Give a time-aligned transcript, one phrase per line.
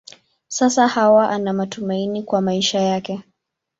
[0.47, 3.21] Sasa Hawa ana matumaini kwa maisha yake.